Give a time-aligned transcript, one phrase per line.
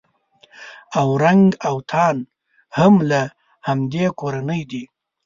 [0.99, 2.17] اورنګ اوتان
[2.77, 3.21] هم له
[3.67, 4.83] همدې کورنۍ دي.